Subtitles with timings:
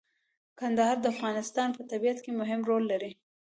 [0.59, 3.11] کندهار د افغانستان په طبیعت کې مهم رول لري.